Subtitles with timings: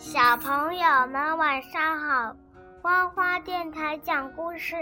[0.00, 2.34] 小朋友们晚上好，
[2.80, 4.74] 花花电台讲故事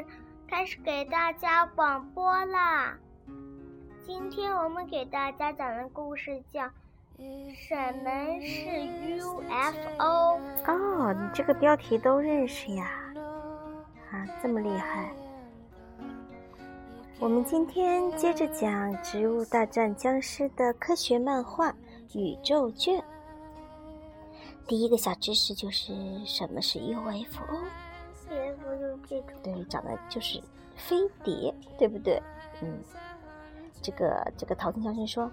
[0.49, 2.97] 开始给大家广播啦。
[4.07, 6.63] 今天我们给大家讲的故事叫
[7.53, 7.75] 《什
[8.05, 8.11] 么
[8.41, 10.39] 是 UFO》。
[10.69, 12.89] 哦，你这个标题都认识呀？
[14.13, 15.11] 啊，这么厉害！
[17.19, 21.73] 我们今天接着讲《植物大战僵尸》的科学漫画
[22.15, 23.01] 《宇宙卷》。
[24.69, 25.95] 第一个小知识就是
[26.27, 27.17] 什么是 UFO？UFO
[28.29, 30.39] 就是这个，对，长得就是
[30.77, 32.23] 飞碟，对不对？
[32.61, 32.79] 嗯，
[33.81, 35.31] 这个这个淘金僵尸说：“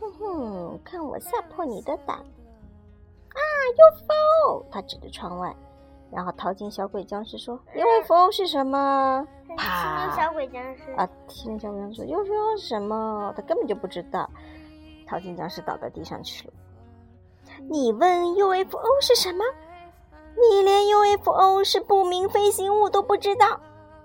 [0.00, 2.16] 哼哼，看我吓破你的胆！”
[3.30, 3.38] 啊
[3.78, 4.66] ，UFO！
[4.68, 5.54] 他指着窗外，
[6.10, 9.24] 然后淘金小鬼僵尸说： “UFO 是什么？”
[9.56, 10.10] 啪！
[10.16, 14.28] 小鬼僵尸啊，七灵小鬼僵尸说：“UFO 是什么？”他根本就不知道。
[15.06, 16.54] 淘金僵尸倒在地上去了。
[17.68, 19.44] 你问 UFO 是什么？
[20.36, 23.60] 你连 UFO 是不明飞行物都不知道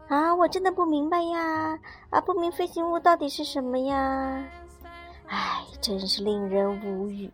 [0.08, 0.34] 啊！
[0.36, 1.80] 我真的不明白呀！
[2.12, 4.44] 啊，不明飞行物到底是什么呀？
[5.28, 7.32] 唉，真是令人无语。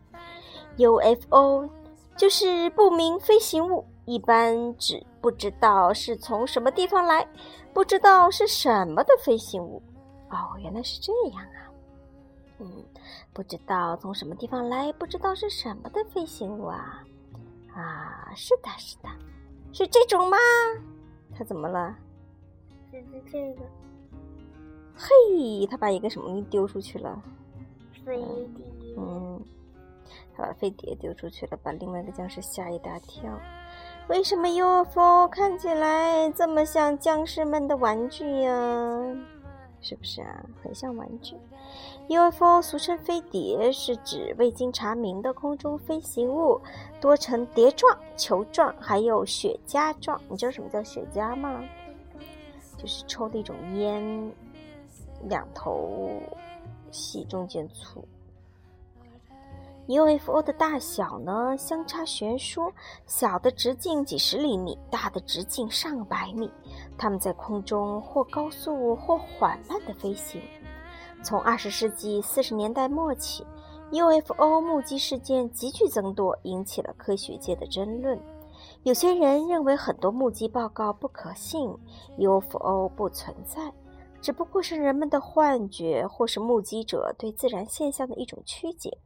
[0.78, 1.70] UFO
[2.18, 7.28] 就是不明飞行物，一般指不知道是从什么地方来，
[7.74, 9.82] 不知道是什么的飞行物。
[10.30, 11.68] 哦，原来是这样啊！
[12.59, 12.84] 嗯，
[13.34, 17.03] 不知道从什么地方来，不知道是什么的飞行物啊！
[17.73, 19.09] 啊，是的，是的，
[19.73, 20.38] 是这种吗？
[21.38, 21.95] 他怎么了？
[22.92, 23.62] 就是这个。
[24.95, 27.22] 嘿，他把一个什么东西丢出去了？
[28.06, 28.17] 飞
[28.56, 28.66] 碟。
[28.97, 29.44] 嗯，
[30.34, 33.38] 他把飞碟丢出去了，把另外一个僵尸吓一大跳。
[34.08, 38.53] 为什么 UFO 看起来这么像僵尸们的玩具呀？
[39.88, 40.44] 是不是啊？
[40.64, 41.36] 很像玩具。
[42.08, 46.59] UFO 俗称飞碟，是指未经查明的空中飞行物，
[47.00, 50.19] 多呈碟状、球状，还有雪茄状。
[50.28, 51.63] 你知道什么叫雪茄吗？
[52.75, 54.34] 就是抽的一种烟，
[55.29, 56.19] 两头
[56.90, 58.03] 细，中间粗。
[59.88, 62.72] UFO 的大小呢，相差悬殊，
[63.06, 66.50] 小的直径几十厘米，大的直径上百米。
[66.97, 70.41] 它们在空中或高速或缓慢地飞行。
[71.24, 73.45] 从二十世纪四十年代末起
[73.91, 78.19] ，UFO 目击事件急剧增多，引起了科学界的争论。
[78.81, 81.69] 有些人认为很多目击报告不可信
[82.18, 83.72] ，UFO 不存在，
[84.19, 88.97] 只不过是人们的幻觉，或是目击者对自然现象的一种曲解。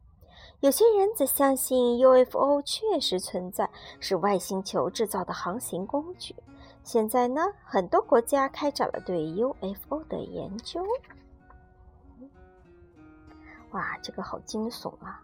[0.60, 6.36] 有些人则相信 UFO 确实存在，是外星球制造的航行工具。
[6.84, 10.84] 现在呢，很多国家开展了对 UFO 的研究。
[13.70, 15.22] 哇，这个好惊悚啊！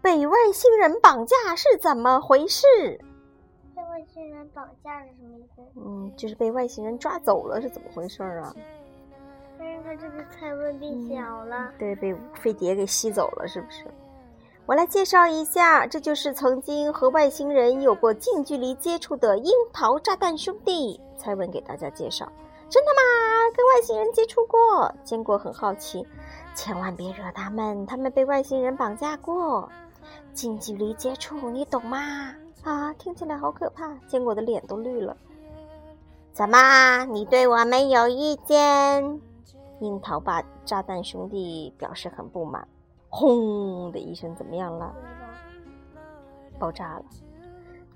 [0.00, 2.66] 被外星人绑架是怎么回事？
[3.76, 5.62] 被外星人绑架是什么意思？
[5.76, 8.54] 嗯，就是被外星人抓走了是怎么回事啊？
[9.58, 11.70] 但是他这个菜问变小了。
[11.78, 13.84] 对，被飞碟给吸走了，是不是？
[14.70, 21.00] 我来介绍一下，这就是曾经和外星人有过近距离接触的樱桃炸弹兄弟。
[21.18, 22.24] 蔡文给大家介绍，
[22.68, 23.02] 真的吗？
[23.52, 26.06] 跟外星人接触过，坚果很好奇，
[26.54, 29.68] 千万别惹他们，他们被外星人绑架过。
[30.32, 32.32] 近距离接触，你懂吗？
[32.62, 35.16] 啊，听起来好可怕，坚果的脸都绿了。
[36.32, 39.20] 怎么，你对我没有意见？
[39.80, 42.68] 樱桃把炸弹兄弟表示很不满。
[43.10, 44.94] 轰的一声，怎么样了？
[46.58, 47.04] 爆炸了。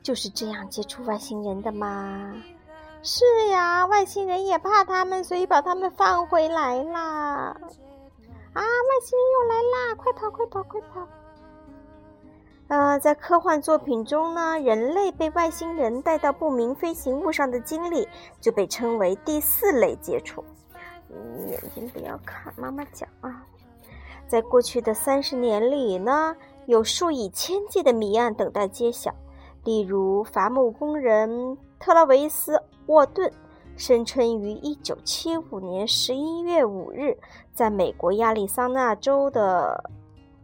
[0.03, 2.35] 就是这样接触外星人的吗？
[3.03, 7.01] 是呀，外星人也怕他们，所以把他们放回来啦。
[8.53, 9.95] 啊，外星人又来啦！
[9.97, 11.09] 快跑，快跑，快跑！
[12.69, 18.09] 呃，在科幻作品中呢，人类被外星人带到不明飞行物上的经历
[18.41, 20.43] 就被称为第四类接触。
[21.47, 23.45] 眼睛不要看，妈妈讲啊。
[24.27, 26.35] 在过去的三十年里呢，
[26.67, 29.15] 有数以千计的谜案等待揭晓。
[29.65, 32.57] 例如，伐木工人特拉维斯·
[32.87, 33.31] 沃顿
[33.77, 37.17] 声称于1975年11月5日，
[37.53, 39.91] 在美国亚利桑那州的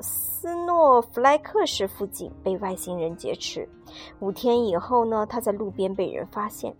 [0.00, 3.68] 斯诺弗莱克市附近被外星人劫持。
[4.20, 6.74] 五天以后呢，他在路边被人发现。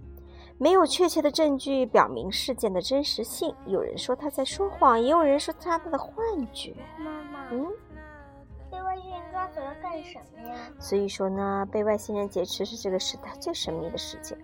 [0.62, 3.54] 没有确切的证据表明事件的真实性。
[3.66, 6.14] 有人说他在说谎，也有人说他的幻
[6.52, 6.76] 觉。
[6.98, 7.66] 妈妈，嗯，
[9.40, 10.54] 抓抓走了干什么呀？
[10.78, 14.36] 所以说呢，被外星人劫持是这个时代最神秘的事件。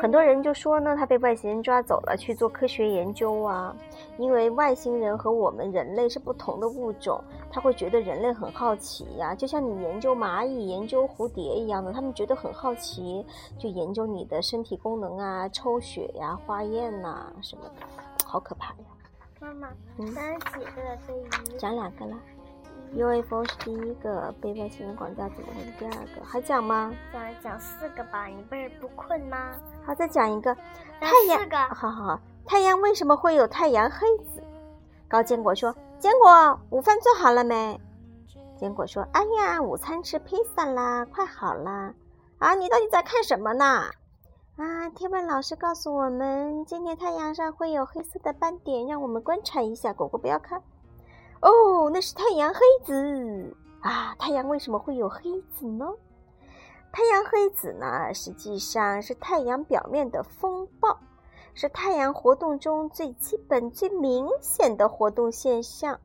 [0.00, 3.76] 很多人就说呢，他被外星人抓走了去做科学研究啊，
[4.16, 13.24] 因为外星人和我们人类是不同的物种，他会觉得人类很好奇呀，就像你研究蚂蚁、研究蝴蝶一样的，他们觉得很好奇，
[13.58, 17.86] 就研究你的身体功能啊、抽血呀、化验呐、什么的，
[18.24, 18.78] 好可怕呀！
[19.40, 19.68] 妈妈，
[19.98, 20.98] 嗯咱几个了？
[21.06, 22.16] 对于讲两个了
[22.94, 26.24] ，UFO 是第一个，被外星人绑架怎么会是第二个？
[26.24, 26.92] 还讲吗？
[27.12, 29.52] 讲讲四个吧，你不是不困吗？
[29.84, 30.54] 好，再讲一个。
[31.00, 34.42] 太阳四个，好好好，太阳为什么会有太阳黑子？
[35.08, 37.80] 高坚果说：“坚果，午饭做好了没？”
[38.56, 41.92] 坚果说：“哎呀，午餐吃披萨啦，快好啦！
[42.38, 43.64] 啊，你到底在看什么呢？
[44.56, 49.92] 啊，天文老师告诉我们，今天太阳上会有黑色的斑点，让我们观察一下。
[49.92, 50.62] 果果不要看。
[51.42, 54.14] 哦，那是太阳黑子啊！
[54.16, 55.92] 太阳为什么会有黑子呢？
[56.92, 60.96] 太阳黑子呢，实际上是太阳表面的风暴，
[61.52, 65.98] 是太阳活动中最基本、最明显的活动现象，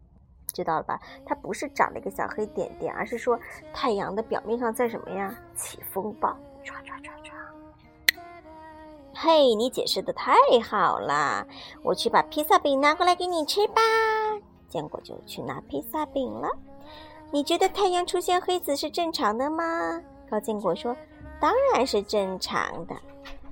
[0.52, 1.00] 知道了吧？
[1.24, 3.40] 它不是长了一个小黑点点，而是说
[3.72, 5.38] 太阳的表面上在什么呀？
[5.56, 6.30] 起风暴，
[6.64, 7.32] 唰唰唰唰。
[9.14, 10.34] 嘿，你解释的太
[10.68, 11.46] 好了，
[11.84, 13.82] 我去把披萨饼拿过来给你吃吧。
[14.70, 16.50] 坚果就去拿披萨饼了。
[17.32, 20.02] 你觉得太阳出现黑子是正常的吗？
[20.30, 20.96] 高坚果说
[21.40, 22.96] ：“当然是正常的。”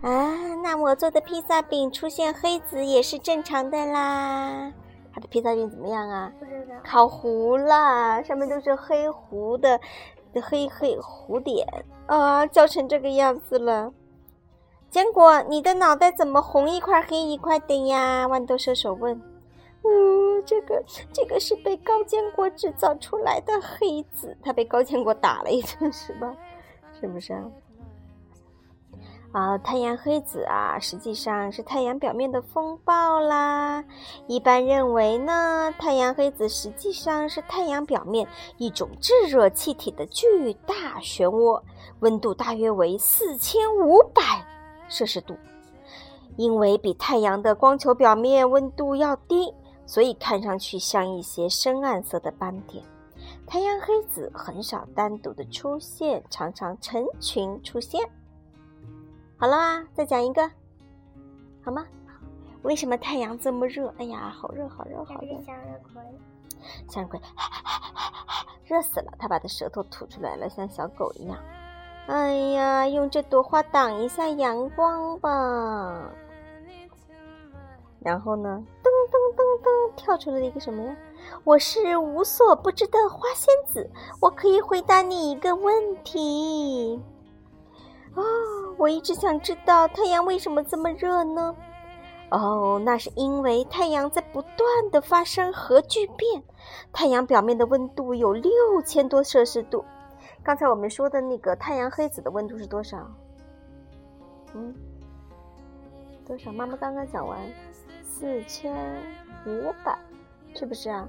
[0.02, 4.72] 啊，那我做的披萨饼出现黑子也是正常的啦。
[5.14, 6.32] 他的披萨饼怎么样啊？
[6.40, 6.76] 不知道。
[6.84, 9.80] 烤糊了，上面都是黑糊的
[10.44, 11.66] 黑黑糊点
[12.06, 13.94] 啊，焦成这个样子了。
[14.90, 18.28] 坚果，你的脑袋怎么红一块黑一块的呀？
[18.28, 19.22] 豌豆射手问。
[19.86, 20.84] 哦，这个
[21.14, 26.36] 这个是被高坚果制造出来的黑子，他被高坚果打了一顿 是吧？
[27.00, 27.44] 是不是啊？
[29.32, 33.84] 啊，太阳黑子啊，实际上是太阳表面的风暴啦。
[34.28, 38.28] 一般认为呢，太阳黑子实际上是太阳表面
[38.58, 41.62] 一种炙热气体的巨大漩涡，
[42.00, 44.22] 温度大约为四千五百
[44.88, 45.36] 摄氏度。
[46.38, 49.54] 因为比太阳的光球表面温度要低，
[49.86, 52.84] 所以看上去像一些深暗色的斑点。
[53.48, 58.02] 太阳黑子很少单独的出现，常常成群出现。
[59.38, 59.88] 好了啊？
[59.94, 60.50] 再讲一个，
[61.64, 61.86] 好吗？
[62.64, 63.94] 为什么太阳这么热？
[63.98, 65.40] 哎呀，好热，好热，好热！
[65.46, 66.02] 向日葵，
[66.90, 67.20] 向日葵，
[68.66, 69.14] 热死了！
[69.20, 71.38] 他把他舌头吐出来了，像小狗一样。
[72.08, 76.12] 哎呀，用这朵花挡一下阳光吧。
[78.00, 80.96] 然后呢，噔噔噔噔，跳出来了一个什么呀？
[81.44, 83.90] 我是无所不知的花仙子，
[84.20, 87.02] 我可以回答你一个问题。
[88.14, 88.24] 哦，
[88.78, 91.56] 我一直想知道太阳为什么这么热呢？
[92.32, 96.44] 哦，那是因为太阳在不断的发生核聚变，
[96.92, 98.52] 太阳表面的温度有六
[98.86, 99.84] 千多摄氏度。
[100.44, 102.98] 刚才我们说的那个太阳黑子的温度是多少？
[104.54, 104.74] 嗯，
[106.26, 106.52] 多少？
[106.52, 107.40] 妈妈刚刚讲完，
[108.18, 108.74] 四千
[109.46, 110.00] 五百，
[110.56, 111.06] 是不是啊？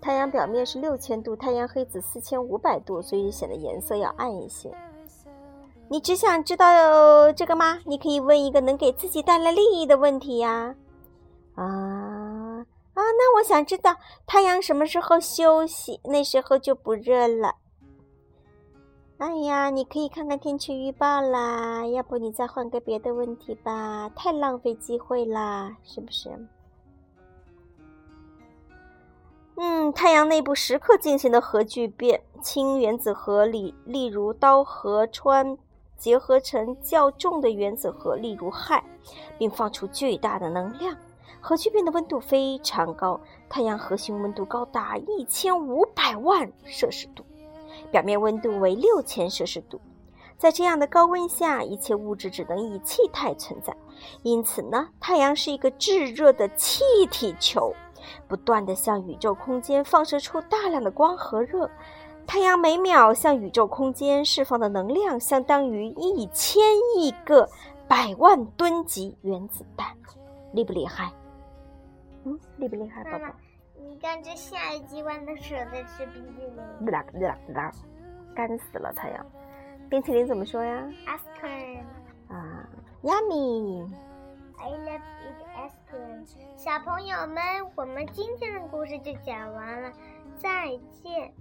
[0.00, 4.72] 太阳表面是六千度，太阳黑子四千五百度，所以显得颜色要暗一些。
[5.88, 7.80] 你只想知道这个吗？
[7.84, 10.76] 你可以问一个能给自己带来利益的问题呀。
[11.56, 11.64] 啊
[12.94, 17.56] 啊，那我想知道太阳什么时候休息，那时候就不热了。
[19.22, 26.28] 哎呀，你可以看看天气预报啦，要不你再换个别的问题吧，太浪费机会啦，是不是？
[29.54, 35.56] 嗯，太阳内部时刻进行的核聚变，氢原子核里，例如氘和氚，
[35.96, 38.82] 结合成较重的原子核，例如氦，
[39.38, 40.96] 并放出巨大的能量。
[41.40, 47.24] 核聚变的温度非常高，太阳核心温度高达一千五百万摄氏度，
[47.92, 49.80] 表面温度为六千摄氏度。
[50.36, 53.72] 在这样的高温下，一切物质只能以气态存在。
[54.24, 56.82] 因此呢，太阳是一个炙热的气
[57.12, 57.72] 体球。
[58.26, 61.70] 不断地向宇宙空间放射出大量的光和热，
[62.26, 66.60] 太阳每秒向宇宙空间释放的能量相当于一千
[66.96, 67.48] 亿个
[67.86, 69.86] 百万吨级原子弹，
[70.52, 71.12] 厉不厉害？
[72.24, 73.26] 嗯，厉不厉害，宝宝？，
[73.88, 76.56] 你看这下一集豌豆蛇在吃冰淇淋
[76.90, 77.72] 啦啦啦，
[78.34, 79.26] 干死了太阳。
[79.90, 81.82] 冰淇淋怎么说呀？，ice cream。
[82.28, 82.68] 啊
[83.02, 83.86] ，yummy。
[84.58, 86.24] I love eat ice cream。
[86.56, 87.42] 小朋友们，
[87.74, 89.92] 我们今天的故事就讲完了，
[90.36, 90.68] 再
[91.02, 91.32] 见。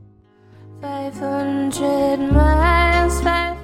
[0.82, 3.56] 500 miles, 500